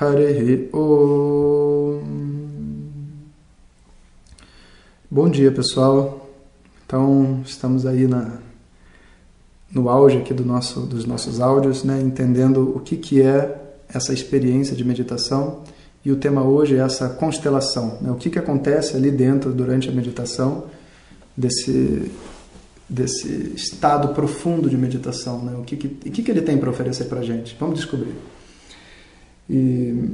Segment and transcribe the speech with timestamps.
[0.00, 2.02] Hare Om.
[5.10, 6.30] Bom dia, pessoal.
[6.86, 8.38] Então, estamos aí na,
[9.72, 13.60] no auge aqui do nosso, dos nossos áudios, né, entendendo o que, que é
[13.92, 15.64] essa experiência de meditação.
[16.04, 19.88] E o tema hoje é essa constelação, né, o que, que acontece ali dentro durante
[19.88, 20.66] a meditação,
[21.36, 22.12] desse,
[22.88, 26.70] desse estado profundo de meditação, né, o que, que, o que, que ele tem para
[26.70, 27.56] oferecer para gente.
[27.58, 28.14] Vamos descobrir.
[29.48, 30.10] E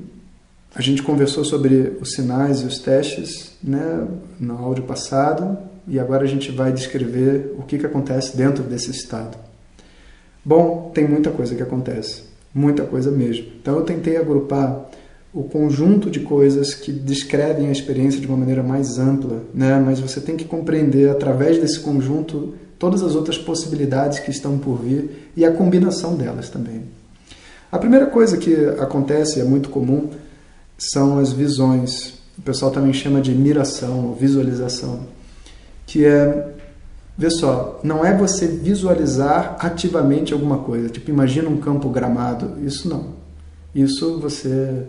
[0.75, 4.07] a gente conversou sobre os sinais e os testes né,
[4.41, 8.91] no áudio passado e agora a gente vai descrever o que, que acontece dentro desse
[8.91, 9.37] estado.
[10.45, 12.25] Bom, tem muita coisa que acontece,
[12.55, 13.47] muita coisa mesmo.
[13.61, 14.91] Então eu tentei agrupar
[15.33, 19.83] o conjunto de coisas que descrevem a experiência de uma maneira mais ampla, né?
[19.85, 24.77] mas você tem que compreender através desse conjunto todas as outras possibilidades que estão por
[24.77, 26.83] vir e a combinação delas também.
[27.75, 30.09] A primeira coisa que acontece, é muito comum,
[30.79, 32.21] são as visões.
[32.39, 35.01] O pessoal também chama de miração ou visualização,
[35.85, 36.55] que é,
[37.19, 42.89] vê só, não é você visualizar ativamente alguma coisa, tipo imagina um campo gramado, isso
[42.89, 43.07] não.
[43.75, 44.87] Isso você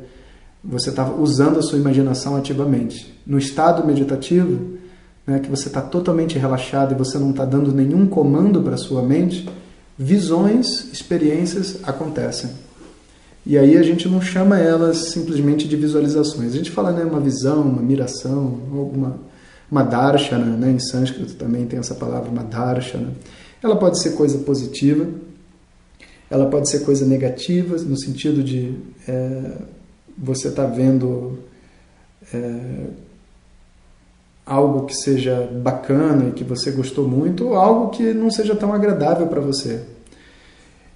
[0.64, 3.20] você está usando a sua imaginação ativamente.
[3.26, 4.78] No estado meditativo,
[5.26, 9.02] né, que você está totalmente relaxado e você não está dando nenhum comando para sua
[9.02, 9.50] mente,
[9.98, 12.65] visões, experiências acontecem.
[13.46, 16.54] E aí a gente não chama elas simplesmente de visualizações.
[16.54, 19.20] A gente fala né, uma visão, uma miração, alguma
[19.70, 20.72] uma darshana, né?
[20.72, 23.12] em sânscrito também tem essa palavra, uma darshana.
[23.62, 25.08] Ela pode ser coisa positiva,
[26.30, 29.52] ela pode ser coisa negativa, no sentido de é,
[30.18, 31.40] você está vendo
[32.34, 32.88] é,
[34.46, 38.72] algo que seja bacana e que você gostou muito, ou algo que não seja tão
[38.72, 39.84] agradável para você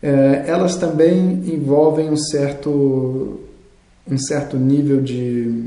[0.01, 3.39] é, elas também envolvem um certo,
[4.09, 5.65] um certo nível de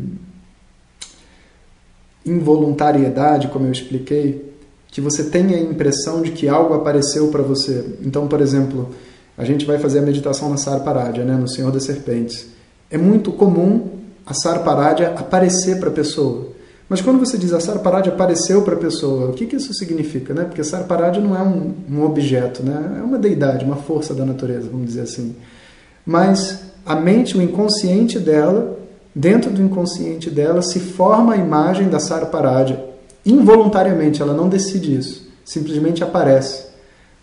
[2.25, 4.53] involuntariedade, como eu expliquei,
[4.89, 7.97] que você tem a impressão de que algo apareceu para você.
[8.03, 8.91] Então, por exemplo,
[9.37, 12.47] a gente vai fazer a meditação na Sarparádia, né, no Senhor das Serpentes.
[12.91, 13.89] É muito comum
[14.25, 16.52] a Sarparádia aparecer para a pessoa.
[16.93, 20.35] Mas quando você diz a Sarparad apareceu para a pessoa, o que, que isso significa?
[20.35, 20.45] Né?
[20.45, 22.99] Porque Sarparad não é um, um objeto, né?
[22.99, 25.35] é uma deidade, uma força da natureza, vamos dizer assim.
[26.05, 28.79] Mas a mente, o inconsciente dela,
[29.15, 32.77] dentro do inconsciente dela, se forma a imagem da Sarparad.
[33.25, 36.67] Involuntariamente, ela não decide isso, simplesmente aparece.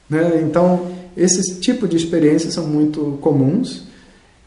[0.09, 0.41] Né?
[0.43, 3.83] Então, esses tipos de experiências são muito comuns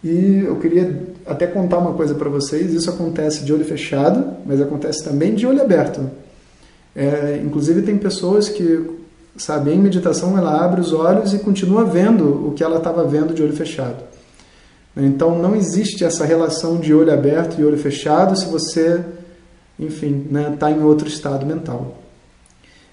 [0.03, 4.61] e eu queria até contar uma coisa para vocês: isso acontece de olho fechado, mas
[4.61, 6.11] acontece também de olho aberto.
[6.95, 8.91] É, inclusive, tem pessoas que,
[9.37, 13.33] sabe, em meditação ela abre os olhos e continua vendo o que ela estava vendo
[13.33, 14.03] de olho fechado.
[14.97, 19.01] Então, não existe essa relação de olho aberto e olho fechado se você,
[19.79, 21.97] enfim, está né, tá em outro estado mental.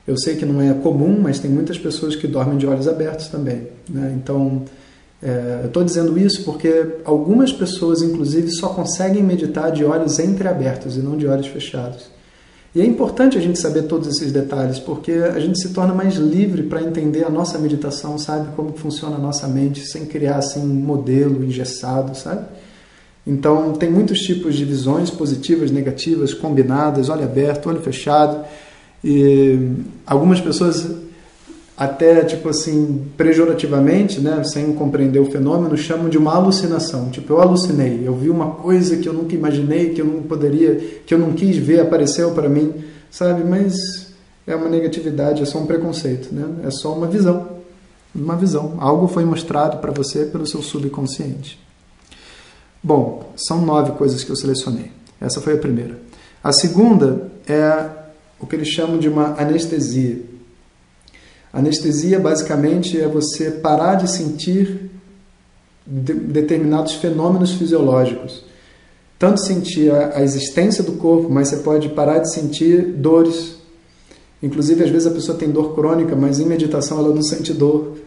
[0.07, 3.27] Eu sei que não é comum, mas tem muitas pessoas que dormem de olhos abertos
[3.27, 3.67] também.
[3.87, 4.13] Né?
[4.15, 4.63] Então,
[5.21, 10.99] é, estou dizendo isso porque algumas pessoas, inclusive, só conseguem meditar de olhos entreabertos e
[10.99, 12.09] não de olhos fechados.
[12.73, 16.15] E é importante a gente saber todos esses detalhes, porque a gente se torna mais
[16.15, 18.55] livre para entender a nossa meditação, sabe?
[18.55, 22.45] Como funciona a nossa mente, sem criar assim um modelo engessado, sabe?
[23.25, 28.45] Então, tem muitos tipos de visões positivas, negativas, combinadas, olho aberto, olho fechado.
[29.03, 29.71] E
[30.05, 30.87] algumas pessoas
[31.79, 37.09] até tipo assim, pejorativamente, né, sem compreender o fenômeno, chamam de uma alucinação.
[37.09, 40.75] Tipo, eu alucinei, eu vi uma coisa que eu nunca imaginei, que eu não poderia,
[41.05, 42.73] que eu não quis ver, apareceu para mim,
[43.09, 43.45] sabe?
[43.45, 44.11] Mas
[44.45, 46.67] é uma negatividade, é só um preconceito, né?
[46.67, 47.47] É só uma visão,
[48.13, 48.75] uma visão.
[48.79, 51.57] Algo foi mostrado para você pelo seu subconsciente.
[52.83, 54.91] Bom, são nove coisas que eu selecionei.
[55.21, 55.97] Essa foi a primeira.
[56.43, 57.89] A segunda é
[58.37, 60.38] o que eles chamam de uma anestesia.
[61.51, 64.89] Anestesia basicamente é você parar de sentir
[65.85, 68.43] de determinados fenômenos fisiológicos.
[69.17, 73.55] Tanto sentir a, a, existência do corpo, mas você pode parar de sentir dores.
[74.41, 77.97] Inclusive, às vezes a pessoa tem dor crônica, mas em meditação ela não sente dor.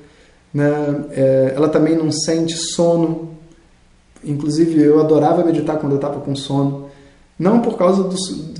[0.55, 0.71] Né?
[1.11, 3.31] É, ela também não sente sono,
[4.25, 6.89] inclusive eu adorava meditar quando eu estava com sono,
[7.39, 8.15] não por causa do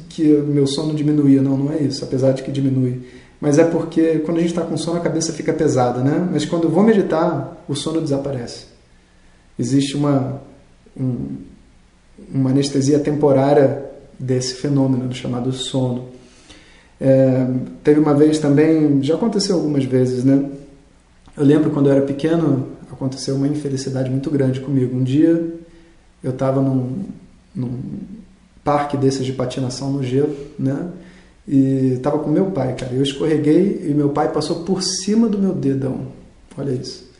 [0.09, 3.03] que meu sono diminuía, não, não é isso, apesar de que diminui,
[3.43, 6.29] mas é porque quando a gente está com sono a cabeça fica pesada, né?
[6.31, 8.67] Mas quando eu vou meditar, o sono desaparece.
[9.59, 10.41] Existe uma
[10.97, 11.39] um,
[12.33, 13.85] uma anestesia temporária
[14.17, 16.05] desse fenômeno chamado sono.
[17.01, 17.49] É,
[17.83, 20.49] teve uma vez também, já aconteceu algumas vezes, né?
[21.37, 24.97] Eu lembro quando eu era pequeno, aconteceu uma infelicidade muito grande comigo.
[24.97, 25.53] Um dia
[26.23, 27.07] eu estava num,
[27.53, 27.77] num
[28.63, 30.93] parque desses de patinação no gelo, né?
[31.47, 32.93] E estava com meu pai, cara.
[32.93, 36.09] Eu escorreguei e meu pai passou por cima do meu dedão.
[36.57, 37.11] Olha isso.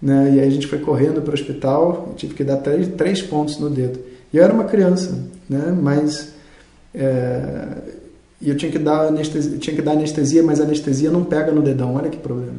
[0.00, 0.34] Né?
[0.36, 3.58] E aí a gente foi correndo para o hospital, tive que dar três, três pontos
[3.58, 3.98] no dedo.
[4.32, 5.18] E eu era uma criança,
[5.48, 5.76] né?
[5.80, 6.32] mas
[6.94, 7.68] é,
[8.40, 11.60] eu tinha que, dar anestesia, tinha que dar anestesia, mas a anestesia não pega no
[11.60, 12.54] dedão, olha que problema.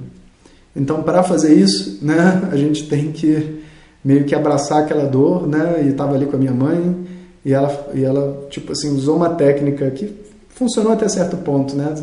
[0.76, 3.62] Então, para fazer isso, né, a gente tem que
[4.04, 5.84] meio que abraçar aquela dor, né?
[5.84, 6.96] E estava ali com a minha mãe
[7.44, 10.14] e ela, e ela tipo assim usou uma técnica que
[10.60, 11.96] funcionou até certo ponto, né?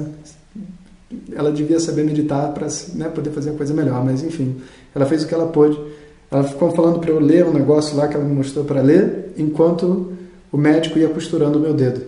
[1.32, 4.56] Ela devia saber meditar para né, poder fazer a coisa melhor, mas enfim,
[4.94, 5.78] ela fez o que ela pôde.
[6.30, 9.34] Ela ficou falando para eu ler um negócio lá que ela me mostrou para ler,
[9.36, 10.12] enquanto
[10.50, 12.00] o médico ia costurando o meu dedo.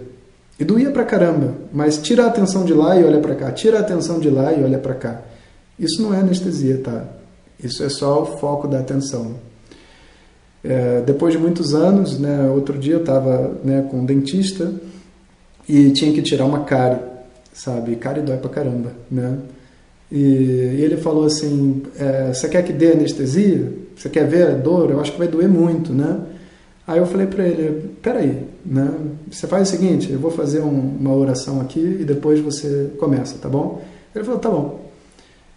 [0.58, 3.76] E doía pra caramba, mas tira a atenção de lá e olha para cá, tira
[3.76, 5.20] a atenção de lá e olha para cá.
[5.78, 7.04] Isso não é anestesia, tá?
[7.62, 9.34] Isso é só o foco da atenção.
[10.64, 14.72] É, depois de muitos anos, né, outro dia eu estava né, com um dentista
[15.68, 17.00] e tinha que tirar uma cárie,
[17.52, 17.96] sabe?
[17.96, 19.38] Cárie dói pra caramba, né?
[20.10, 23.72] E, e ele falou assim: é, Você quer que dê anestesia?
[23.94, 24.90] Você quer ver a dor?
[24.90, 26.20] Eu acho que vai doer muito, né?
[26.86, 28.90] Aí eu falei para ele: Peraí, né?
[29.30, 33.36] Você faz o seguinte: eu vou fazer um, uma oração aqui e depois você começa,
[33.38, 33.82] tá bom?
[34.14, 34.88] Ele falou: Tá bom.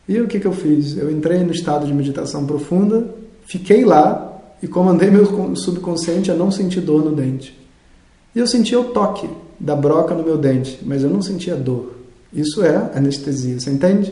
[0.10, 0.98] E o que, que eu fiz?
[0.98, 3.16] Eu entrei no estado de meditação profunda,
[3.46, 4.28] fiquei lá
[4.62, 7.58] e comandei meu subconsciente a não sentir dor no dente.
[8.36, 9.30] E eu sentia o toque
[9.62, 11.94] da broca no meu dente, mas eu não sentia dor.
[12.34, 14.12] Isso é anestesia, você entende?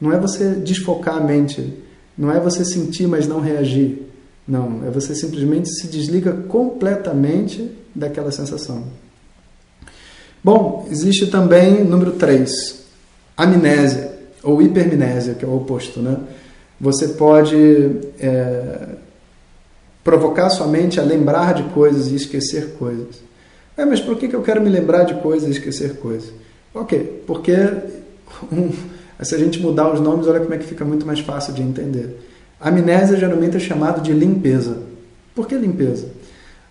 [0.00, 1.82] Não é você desfocar a mente,
[2.16, 4.02] não é você sentir, mas não reagir.
[4.46, 8.84] Não, é você simplesmente se desliga completamente daquela sensação.
[10.42, 12.82] Bom, existe também número 3,
[13.36, 14.12] amnésia
[14.42, 16.18] ou hipermnésia, que é o oposto, né?
[16.78, 17.56] Você pode
[18.20, 18.88] é,
[20.04, 23.24] provocar sua mente a lembrar de coisas e esquecer coisas.
[23.76, 26.32] É, mas por que eu quero me lembrar de coisas e esquecer coisas?
[26.72, 27.52] Ok, porque
[28.52, 28.70] um,
[29.22, 31.62] se a gente mudar os nomes, olha como é que fica muito mais fácil de
[31.62, 32.16] entender.
[32.60, 34.78] Amnésia geralmente é chamado de limpeza.
[35.34, 36.08] Por que limpeza?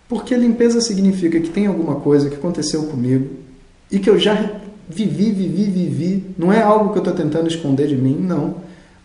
[0.08, 3.30] Porque limpeza significa que tem alguma coisa que aconteceu comigo
[3.92, 6.24] e que eu já vivi, vivi, vivi.
[6.38, 8.56] Não é algo que eu estou tentando esconder de mim, não.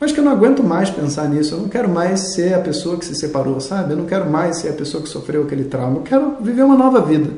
[0.00, 1.54] Mas que eu não aguento mais pensar nisso.
[1.54, 3.92] Eu não quero mais ser a pessoa que se separou, sabe?
[3.92, 5.98] Eu não quero mais ser a pessoa que sofreu aquele trauma.
[5.98, 7.30] Eu quero viver uma nova vida,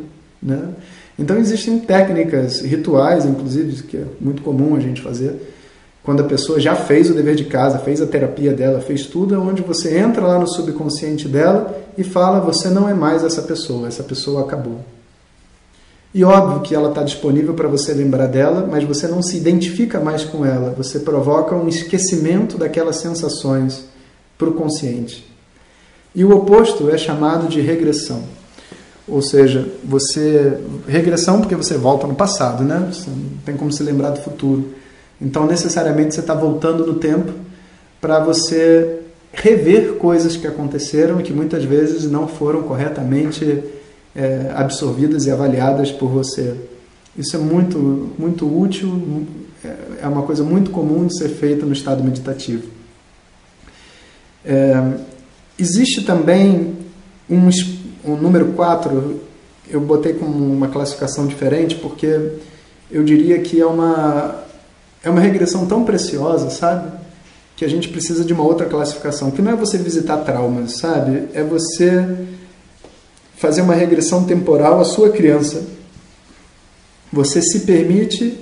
[0.42, 0.70] né?
[1.18, 5.38] Então existem técnicas, rituais, inclusive, que é muito comum a gente fazer,
[6.02, 9.34] quando a pessoa já fez o dever de casa, fez a terapia dela, fez tudo,
[9.34, 13.42] é onde você entra lá no subconsciente dela e fala: você não é mais essa
[13.42, 14.80] pessoa, essa pessoa acabou.
[16.12, 20.00] E óbvio que ela está disponível para você lembrar dela, mas você não se identifica
[20.00, 23.84] mais com ela, você provoca um esquecimento daquelas sensações
[24.36, 25.30] para o consciente.
[26.12, 28.24] E o oposto é chamado de regressão.
[29.10, 30.58] Ou seja, você.
[30.86, 32.88] Regressão porque você volta no passado, né?
[32.92, 34.68] Você não tem como se lembrar do futuro.
[35.20, 37.32] Então, necessariamente, você está voltando no tempo
[38.00, 39.00] para você
[39.32, 43.62] rever coisas que aconteceram e que muitas vezes não foram corretamente
[44.14, 46.54] é, absorvidas e avaliadas por você.
[47.16, 49.26] Isso é muito, muito útil,
[50.02, 52.68] é uma coisa muito comum de ser feita no estado meditativo.
[54.44, 54.92] É,
[55.58, 56.74] existe também
[57.28, 57.48] um,
[58.04, 59.20] um número 4,
[59.68, 62.32] eu botei como uma classificação diferente, porque
[62.90, 64.44] eu diria que é uma,
[65.02, 66.90] é uma regressão tão preciosa, sabe?
[67.56, 71.28] Que a gente precisa de uma outra classificação, que não é você visitar traumas, sabe?
[71.34, 72.26] É você
[73.36, 75.62] fazer uma regressão temporal à sua criança.
[77.12, 78.38] Você se permite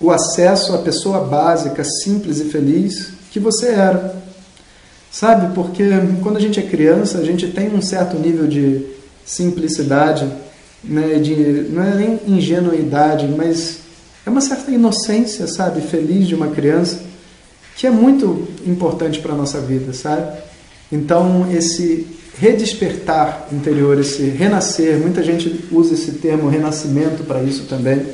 [0.00, 4.16] o acesso à pessoa básica, simples e feliz que você era.
[5.10, 5.54] Sabe?
[5.54, 5.84] Porque
[6.22, 8.86] quando a gente é criança, a gente tem um certo nível de
[9.24, 10.26] simplicidade,
[10.84, 11.18] né?
[11.18, 11.34] de,
[11.70, 13.80] não é nem ingenuidade, mas
[14.24, 17.00] é uma certa inocência, sabe, feliz de uma criança,
[17.76, 20.38] que é muito importante para a nossa vida, sabe?
[20.92, 22.06] Então, esse
[22.38, 28.04] redespertar interior, esse renascer, muita gente usa esse termo renascimento para isso também,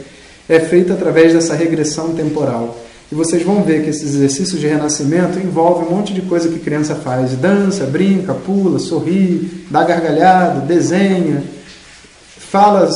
[0.48, 2.85] é feito através dessa regressão temporal.
[3.10, 6.58] E vocês vão ver que esses exercícios de renascimento envolvem um monte de coisa que
[6.58, 11.44] criança faz: dança, brinca, pula, sorri, dá gargalhada, desenha,
[12.36, 12.86] fala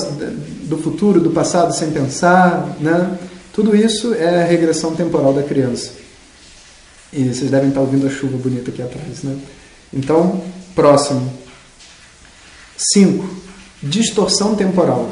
[0.64, 3.18] do futuro, do passado sem pensar, né?
[3.52, 5.92] Tudo isso é a regressão temporal da criança.
[7.12, 9.36] E vocês devem estar ouvindo a chuva bonita aqui atrás, né?
[9.92, 10.42] Então,
[10.74, 11.32] próximo.
[12.76, 13.28] 5.
[13.82, 15.10] Distorção temporal.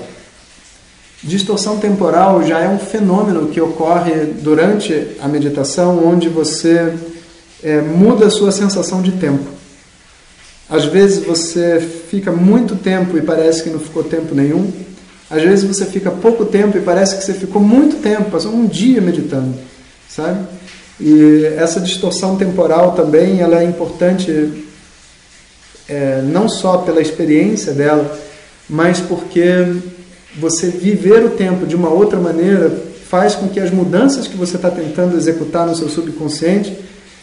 [1.22, 6.94] Distorção temporal já é um fenômeno que ocorre durante a meditação, onde você
[7.62, 9.44] é, muda a sua sensação de tempo.
[10.70, 14.70] Às vezes você fica muito tempo e parece que não ficou tempo nenhum.
[15.28, 18.66] Às vezes você fica pouco tempo e parece que você ficou muito tempo, passou um
[18.66, 19.54] dia meditando,
[20.08, 20.46] sabe?
[21.00, 24.64] E essa distorção temporal também ela é importante
[25.88, 28.18] é, não só pela experiência dela,
[28.68, 29.66] mas porque
[30.38, 32.70] você viver o tempo de uma outra maneira
[33.08, 36.76] faz com que as mudanças que você está tentando executar no seu subconsciente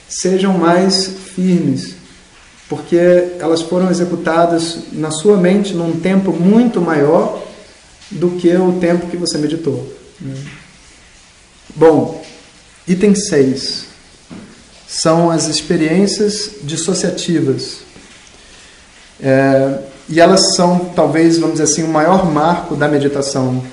[0.10, 1.95] sejam mais firmes,
[2.67, 2.98] porque
[3.39, 7.43] elas foram executadas na sua mente num tempo muito maior
[8.12, 9.91] do que o tempo que você meditou.
[11.75, 12.24] Bom,
[12.88, 13.86] item 6
[14.88, 17.79] são as experiências dissociativas.
[19.22, 23.63] É, e elas são, talvez, vamos dizer assim, o maior marco da meditação.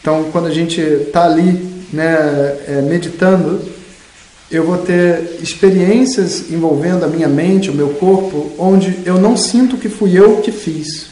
[0.00, 3.60] Então, quando a gente está ali né, é, meditando,
[4.50, 9.76] eu vou ter experiências envolvendo a minha mente, o meu corpo, onde eu não sinto
[9.76, 11.06] que fui eu que fiz.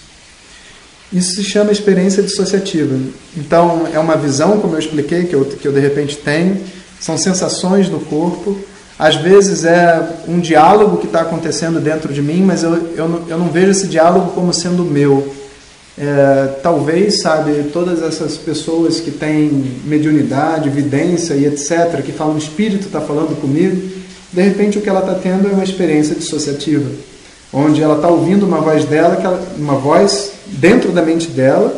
[1.13, 2.97] Isso se chama experiência dissociativa.
[3.37, 6.61] Então, é uma visão, como eu expliquei, que eu, que eu de repente tenho,
[7.01, 8.57] são sensações no corpo
[8.99, 13.29] às vezes é um diálogo que está acontecendo dentro de mim, mas eu, eu, não,
[13.29, 15.35] eu não vejo esse diálogo como sendo meu.
[15.99, 22.39] É, talvez, sabe, todas essas pessoas que têm mediunidade, vidência e etc., que falam o
[22.39, 23.91] espírito está falando comigo,
[24.33, 26.91] de repente o que ela está tendo é uma experiência dissociativa,
[27.53, 31.75] onde ela está ouvindo uma voz dela, ela, uma voz dentro da mente dela,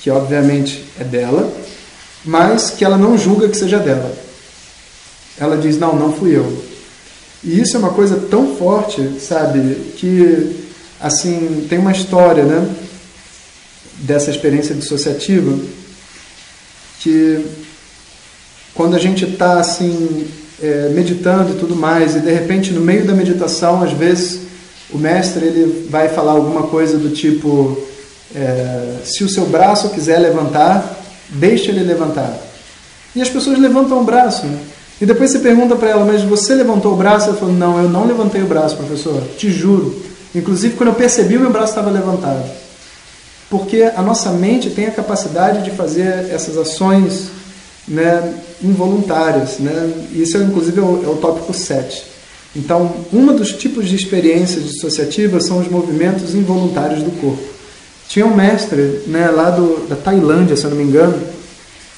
[0.00, 1.50] que obviamente é dela,
[2.24, 4.21] mas que ela não julga que seja dela
[5.38, 6.62] ela diz: Não, não fui eu.
[7.44, 10.56] E isso é uma coisa tão forte, sabe, que
[11.00, 12.68] assim tem uma história, né,
[14.02, 15.56] dessa experiência dissociativa
[17.00, 17.44] que
[18.74, 20.26] quando a gente está assim
[20.62, 24.42] é, meditando e tudo mais e de repente no meio da meditação às vezes
[24.90, 27.76] o mestre ele vai falar alguma coisa do tipo
[28.34, 32.36] é, se o seu braço quiser levantar deixe ele levantar
[33.14, 34.58] e as pessoas levantam o braço né?
[35.02, 37.28] E depois você pergunta para ela, mas você levantou o braço?
[37.28, 40.00] Ela falou, não, eu não levantei o braço, professor, te juro.
[40.32, 42.48] Inclusive, quando eu percebi, o meu braço estava levantado.
[43.50, 47.30] Porque a nossa mente tem a capacidade de fazer essas ações
[47.88, 48.32] né,
[48.62, 49.58] involuntárias.
[49.58, 49.92] Né?
[50.12, 52.04] Isso, é, inclusive, é o, é o tópico 7.
[52.54, 57.42] Então, um dos tipos de experiências dissociativas são os movimentos involuntários do corpo.
[58.06, 61.20] Tinha um mestre né, lá do, da Tailândia, se eu não me engano,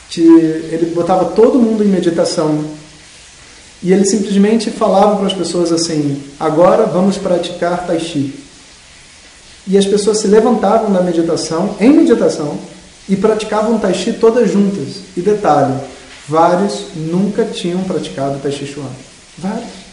[0.08, 2.64] que ele botava todo mundo em meditação
[3.84, 8.32] e ele simplesmente falava para as pessoas assim: agora vamos praticar Tai Chi.
[9.66, 12.58] E as pessoas se levantavam da meditação, em meditação,
[13.06, 15.02] e praticavam Tai Chi todas juntas.
[15.14, 15.74] E detalhe:
[16.26, 18.90] vários nunca tinham praticado Tai Chi Chuan.
[19.36, 19.84] Vários.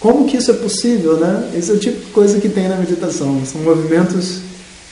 [0.00, 1.50] Como que isso é possível, né?
[1.54, 3.40] Esse é o tipo de coisa que tem na meditação.
[3.46, 4.40] São movimentos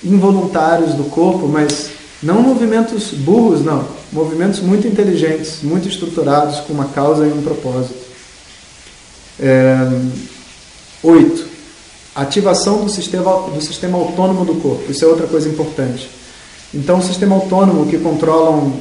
[0.04, 1.90] involuntários do corpo, mas
[2.22, 3.86] não movimentos burros, não.
[4.12, 8.00] Movimentos muito inteligentes, muito estruturados, com uma causa e um propósito.
[9.40, 9.76] É...
[11.02, 11.46] Oito.
[12.14, 14.90] Ativação do sistema, do sistema autônomo do corpo.
[14.90, 16.08] Isso é outra coisa importante.
[16.72, 18.72] Então, o sistema autônomo que controlam,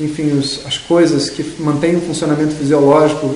[0.00, 3.34] enfim, os, as coisas que mantêm o funcionamento fisiológico,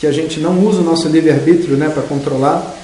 [0.00, 2.74] que a gente não usa o nosso livre-arbítrio né, para controlar,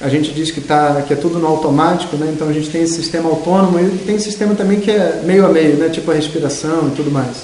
[0.00, 2.30] a gente diz que, tá, que é tudo no automático, né?
[2.34, 5.48] então a gente tem esse sistema autônomo e tem sistema também que é meio a
[5.50, 5.90] meio, né?
[5.90, 7.42] tipo a respiração e tudo mais.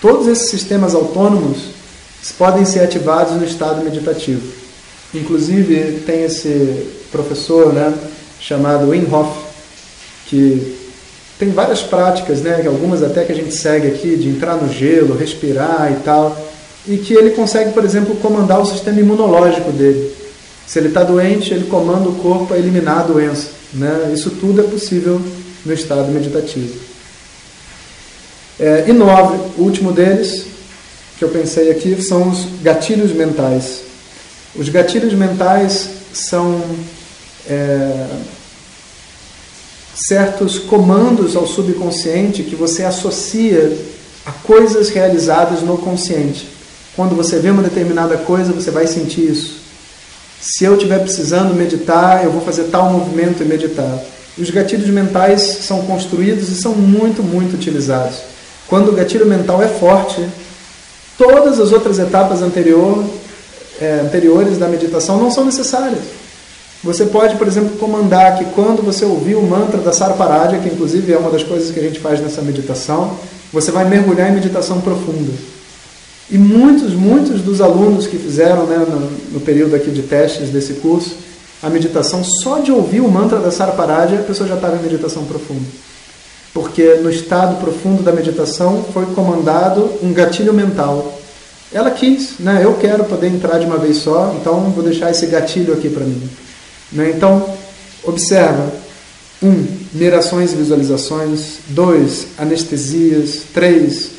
[0.00, 1.68] Todos esses sistemas autônomos
[2.36, 4.42] podem ser ativados no estado meditativo.
[5.14, 7.94] Inclusive tem esse professor né,
[8.40, 9.44] chamado Wim Hof,
[10.26, 10.76] que
[11.38, 15.16] tem várias práticas, né, algumas até que a gente segue aqui, de entrar no gelo,
[15.16, 16.36] respirar e tal,
[16.88, 20.23] e que ele consegue, por exemplo, comandar o sistema imunológico dele.
[20.66, 23.48] Se ele está doente, ele comanda o corpo a eliminar a doença.
[23.72, 24.12] Né?
[24.14, 25.20] Isso tudo é possível
[25.64, 26.74] no estado meditativo.
[28.58, 30.46] É, e nove, o último deles,
[31.18, 33.80] que eu pensei aqui, são os gatilhos mentais.
[34.54, 36.62] Os gatilhos mentais são
[37.48, 38.06] é,
[39.94, 43.76] certos comandos ao subconsciente que você associa
[44.24, 46.48] a coisas realizadas no consciente.
[46.94, 49.63] Quando você vê uma determinada coisa, você vai sentir isso.
[50.46, 53.98] Se eu estiver precisando meditar, eu vou fazer tal movimento e meditar.
[54.36, 58.18] Os gatilhos mentais são construídos e são muito, muito utilizados.
[58.68, 60.22] Quando o gatilho mental é forte,
[61.16, 63.02] todas as outras etapas anterior,
[63.80, 66.02] é, anteriores da meditação não são necessárias.
[66.82, 71.10] Você pode, por exemplo, comandar que quando você ouvir o mantra da Sarparadya, que inclusive
[71.10, 73.18] é uma das coisas que a gente faz nessa meditação,
[73.50, 75.32] você vai mergulhar em meditação profunda.
[76.30, 80.74] E muitos, muitos dos alunos que fizeram né, no, no período aqui de testes desse
[80.74, 81.16] curso,
[81.62, 85.24] a meditação, só de ouvir o mantra da Sarparadya, a pessoa já estava em meditação
[85.24, 85.64] profunda.
[86.52, 91.18] Porque no estado profundo da meditação foi comandado um gatilho mental.
[91.72, 92.60] Ela quis, né?
[92.62, 96.04] Eu quero poder entrar de uma vez só, então vou deixar esse gatilho aqui para
[96.04, 96.22] mim.
[96.92, 97.12] Né?
[97.16, 97.48] Então,
[98.04, 98.72] observa.
[99.42, 101.58] Um, mirações e visualizações.
[101.68, 103.42] Dois, anestesias.
[103.52, 104.10] Três,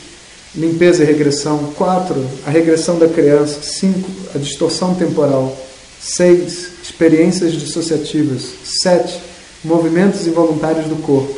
[0.58, 1.74] limpeza e regressão.
[1.76, 3.62] Quatro, a regressão da criança.
[3.62, 5.56] Cinco, a distorção temporal.
[6.00, 8.44] Seis, experiências dissociativas.
[8.64, 9.20] Sete,
[9.64, 11.36] movimentos involuntários do corpo.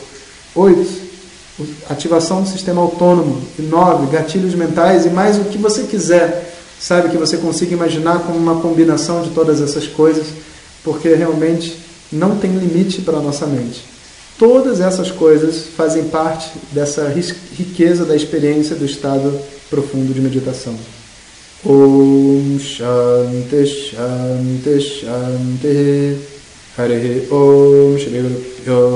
[0.56, 1.08] Oito,
[1.90, 3.42] ativação do sistema autônomo.
[3.58, 6.54] E nove, gatilhos mentais e mais o que você quiser.
[6.80, 10.28] Sabe, que você consiga imaginar como uma combinação de todas essas coisas
[10.88, 11.78] porque realmente
[12.10, 13.84] não tem limite para a nossa mente.
[14.38, 20.78] Todas essas coisas fazem parte dessa riqueza da experiência do estado profundo de meditação.
[21.66, 26.18] Om Shanti Shanti Shanti
[26.78, 28.22] Hare Om Shri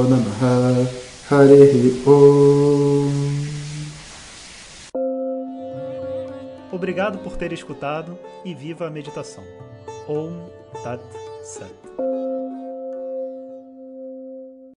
[0.07, 0.87] Namaha
[1.31, 3.41] Hare Om
[6.71, 9.43] Obrigado por ter escutado e viva a meditação.
[10.07, 10.31] Om
[10.83, 11.01] Tat
[11.43, 11.80] Sat.